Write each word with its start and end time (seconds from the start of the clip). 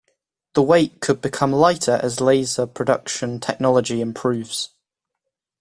The 0.55 0.63
weight 0.63 0.99
could 0.99 1.21
become 1.21 1.51
lighter 1.53 1.99
as 2.01 2.19
laser 2.19 2.65
production 2.65 3.39
technology 3.39 4.01
improves. 4.01 4.69